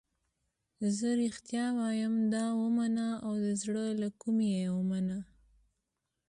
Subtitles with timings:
[0.97, 5.19] زه رښتیا وایم دا ومنه او د زړه له کومې یې ومنه.